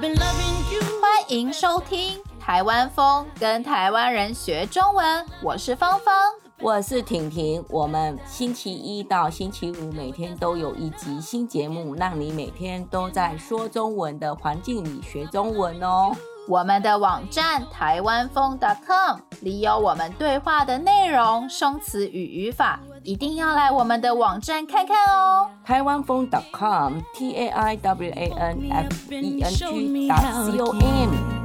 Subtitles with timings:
[0.00, 0.08] 欢
[1.28, 6.14] 迎收听台湾风跟台湾人学中文，我是芳芳，
[6.62, 7.62] 我是婷婷。
[7.68, 16.16] 我们星期一到星期五每天都有一集新节目，让你每天都在说中文的环境里学中文哦。
[16.48, 25.50] 我们的网站台湾风 .com 里有我们对话的内容、生词与语法，一定要来我们的网站看看哦。
[25.64, 29.64] 台湾风 .com t a i w a n f e n g c
[30.58, 31.40] o m。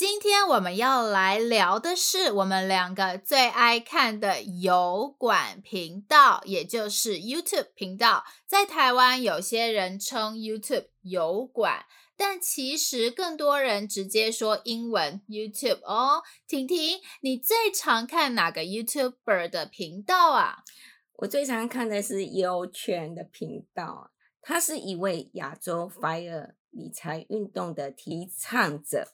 [0.00, 8.24] 今天我们要来聊的是我们两个最爱看的油管频道，也就是 YouTube 频道。
[8.46, 11.84] 在台湾，有些人称 YouTube 油管，
[12.16, 16.22] 但其实更多人直接说英文 YouTube 哦。
[16.48, 20.64] 婷婷，你最常看哪个 YouTuber 的频道啊？
[21.16, 29.08] 我最常看的是优圈的频道，他是一位亚洲 FIRE 理财运动的提倡者。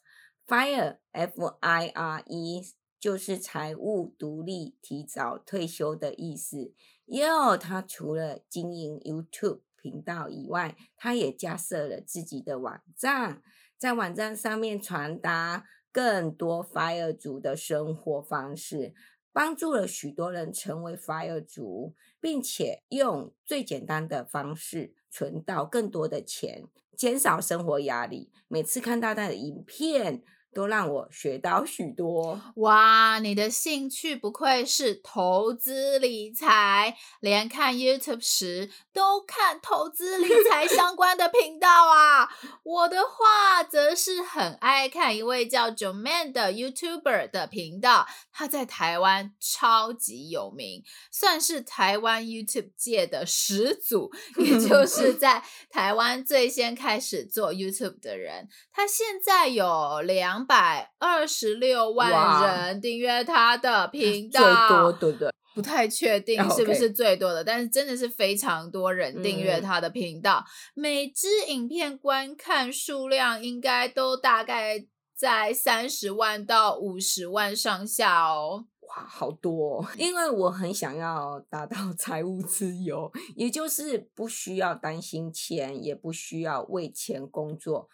[0.46, 2.62] Fire F I R E
[3.00, 6.72] 就是财务独立、提早退休的意思。
[7.04, 13.42] Yo，，他除了经营 YouTube 频道以外，他也架设了自己的网站，
[13.76, 18.94] 在网站上面传达更多 Fire 族的生活方式，
[19.32, 26.64] 帮助了许多人成为 Fire 族，并且用最简单的方式存到更多的钱，
[26.94, 28.30] 减少生活压力。
[28.48, 30.22] 每次看到他的影片，
[30.56, 33.18] 都让我学到许多哇！
[33.18, 42.30] 你的兴趣不愧是投资理财，连看 YouTube 时都看投资理财 相关的频道啊！
[42.62, 58.48] 我的话则是很爱看一位叫 Joeman 的 YouTuber 的频道，他在台湾超级有名，算是台湾 YouTube 界的始祖，也就 是在台湾最先开始做 YouTube 的人。
[58.72, 60.45] 他现在有两。
[60.46, 65.30] 百二十六万人订阅他的频道，最多对不对？
[65.54, 70.44] 不太确定是不是最多的，但是真的是非常多人订阅他的频道。
[70.74, 78.66] 每支影片观看数量应该都大概在三十万到五十万上下哦。
[78.80, 79.86] 哇，好多哦！
[79.96, 87.88] 因为我很想要达到财务自由， 也就是不需要担心钱，也不需要为钱工作。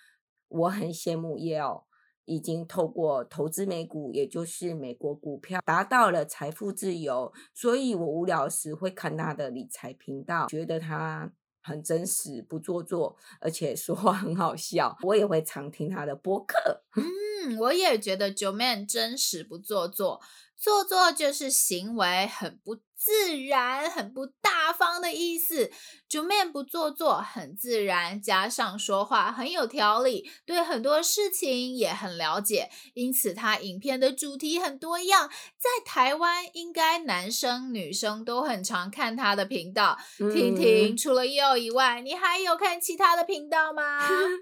[0.49, 1.85] 我很羡慕 Yale。
[2.25, 7.33] 已经透过投资美股，也就是美国股票，达到了财富自由。
[7.53, 14.97] 所以我无聊时会看他的理财频道，觉得他很真实，不做作，而且说话很好笑。
[15.03, 16.85] 我也会常听他的播客。
[16.97, 20.21] 嗯，我也觉得九 man 真实不做作，
[20.63, 25.73] 做作就是行为很不自然，很不大方的意思。
[26.09, 35.29] Joeman 不做作，很自然，加上说话很有条理，对很多事情也很了解，因此他影片的主题很多样。
[35.29, 39.99] 在台湾，应该男生女生都很常看他的频道。
[40.17, 43.83] 婷婷，除了 Yo 以外，你还有看其他的频道吗？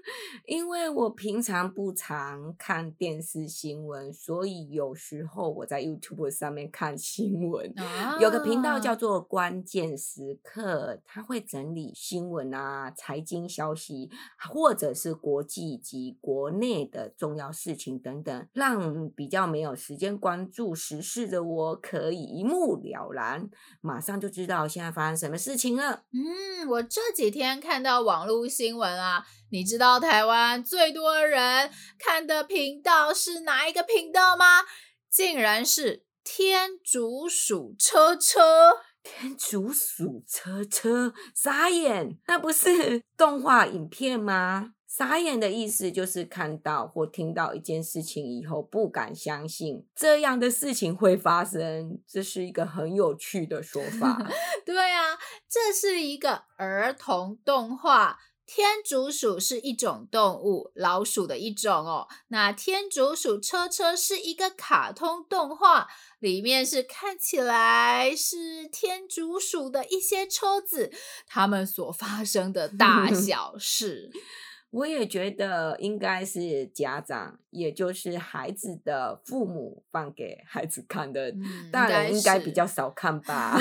[0.45, 7.73] 因为我平常不常看电视新闻，所以有时候我在 YouTube 上面看新闻。
[7.79, 11.61] 啊、有个频道叫做关键时刻，他会整。
[11.61, 14.09] 整理新闻啊，财经消息，
[14.49, 23.47] 或者是国际及国内的重要事情等等，让比较没有时间关注时事的我，可以一目了然，
[23.79, 26.01] 马上就知道现在发生什么事情了。
[26.13, 34.63] 嗯，我这几天看到网络新闻啊，你知道台湾最多人看的频道是哪一个频道吗？
[35.11, 38.79] 竟然是天竺鼠车车。
[39.03, 44.73] 天竺鼠车车，傻眼，那不是动画影片吗？
[44.87, 54.21] 傻眼的意思就是看到或听到一件事情以后不敢相信这样的事情会发生，这是一个很有趣的说法。
[54.63, 55.17] 对啊，
[55.49, 58.19] 这是一个儿童动画。
[58.53, 62.09] 天竺鼠是一种动物，老鼠的一种哦。
[62.27, 65.87] 那天竺鼠车车是一个卡通动画，
[66.19, 70.91] 里面是看起来是天竺鼠的一些车子，
[71.25, 74.11] 他们所发生的大小事。
[74.71, 83.57] 我也觉得应该是家长，也就是孩子的父母放给孩子看的，嗯、大人应该比较少看吧。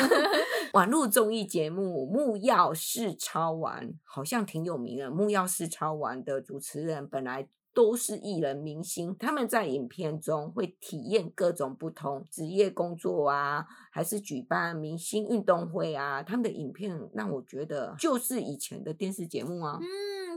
[0.73, 19.79] 网络综艺节目《木曜4超玩》好像挺有名的，《木曜4超玩》的主持人本来都是艺人明星，他们在影片中会体验各种不同职业工作啊，还是举办明星运动会啊，他们的影片让我觉得就是以前的电视节目啊。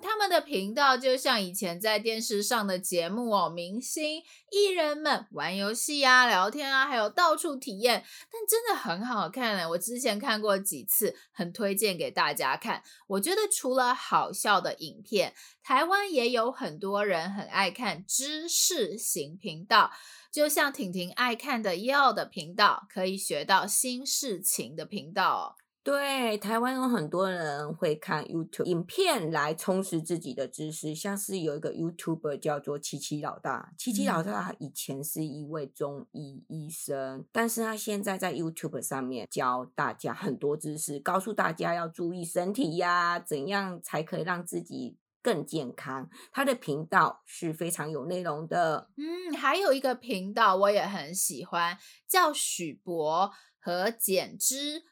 [0.02, 9.70] 他们的频道就像以前在电视上的节目哦，明星艺人们玩游戏啊、聊天啊，还有到处体验，但真的很好看呢。
[9.70, 12.84] 我之前看过几次，很推荐给大家看。
[13.08, 19.92] 我觉得除了好笑的影片，台湾也有很多人很爱看知识型频道，
[20.32, 25.63] 就像婷婷爱看的 Yale 的频道，可以学到新事情的频道哦。
[25.84, 33.74] 对，台湾有很多人会看 YouTube 影片来充实自己的知识，像是有一个 YouTuber 叫做七七老大。
[33.78, 46.10] 七七老大以前是一位中医医生，嗯、但是他现在在 YouTube 上面教大家很多知识，告诉大家要注意身体呀，怎样才可以让自己更健康。
[46.32, 48.88] 他的频道是非常有内容的。
[48.96, 51.78] 嗯，还有一个频道我也很喜欢，
[52.08, 54.84] 叫许博和简之。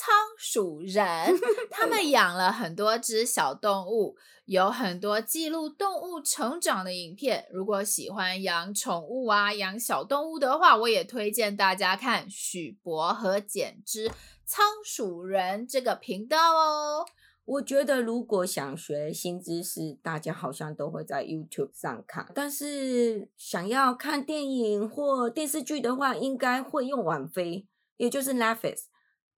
[0.00, 1.38] 仓鼠人，
[1.70, 4.16] 他们 养了很多只小动物，
[4.46, 7.46] 有很多记录动物成长的影片。
[7.52, 14.10] 如果喜欢养宠物啊、养小动物的话，我也推荐大家看许博和简之
[14.46, 17.04] 仓鼠人这个频道哦。
[17.44, 27.66] 我觉得如果想学新知识，大家好像都会在 YouTube 上看，但是想要看电影或电视剧的话，应该会用网飞，
[27.98, 28.84] 也就是 Netflix。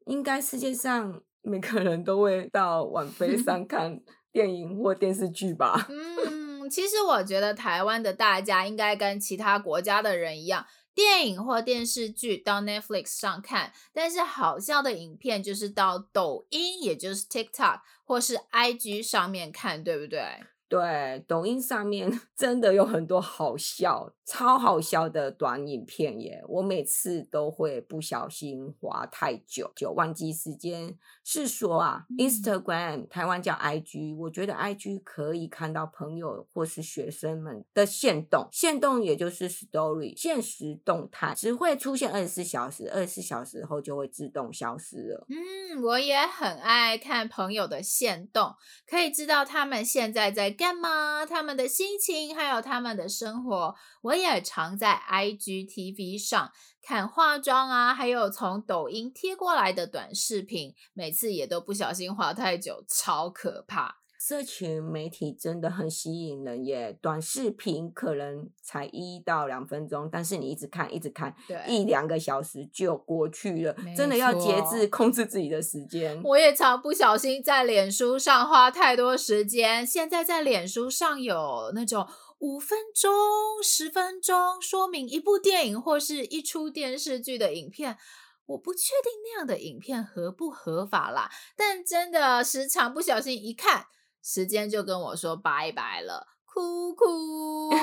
[0.06, 4.00] 应该世界上每个人都会到网飞上 看
[4.32, 5.86] 电影或电视剧吧？
[5.88, 10.64] 嗯，其实我觉得台湾的大家应该跟其他国家的人一样，
[10.94, 20.20] 电影或电视剧到 Netflix 上看，但是好笑的影片就是到抖音，也就是 TikTok 或是 IG 上面看，对不对？
[20.68, 26.40] 对，抖音上面 真的有很多好笑、超好笑的短影片耶！
[26.48, 30.96] 我每次都会不小心滑太久，就忘记时间。
[31.24, 45.26] 是说啊，Instagram 台湾叫 IG，我觉得 IG 可以看到朋友或是学生们的现动，现动也就是 Story 现实动态，只会出现二十四小时，二十四小时后就会自动消失了。
[45.28, 48.54] 嗯，我也很爱看朋友的现动，
[48.88, 50.52] 可以知道他们现在在。
[50.52, 51.24] 干嘛？
[51.24, 56.50] 他们的心情，还有他们的生活，我也常在 IGTV 上
[56.82, 63.98] 看化妆啊，还有从抖音贴过来的短视频，每次也都不小心滑太久，超可怕。
[64.20, 76.22] 社群媒体真的很吸引人耶，短视频可能才一到两分钟，但是你一直看，一直看，对，一两个小时就过去了，真的要节制，控制自己的时间。
[76.22, 82.06] 我也常不小心在脸书上花太多时间，现在在脸书上有那种
[82.42, 87.98] 五分钟、十分钟说明一部电影或是一出电视剧的影片。
[88.46, 93.86] 我不确定那样的影片合不合法啦，但真的时常不小心一看。
[94.20, 97.70] 时间就跟我说拜拜了，哭哭。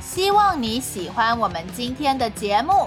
[0.00, 2.86] 希望你喜欢我们今天的节目。